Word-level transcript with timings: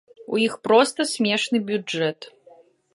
У 0.35 0.39
іх 0.45 0.53
проста 0.69 1.07
смешны 1.13 1.57
бюджэт. 1.71 2.19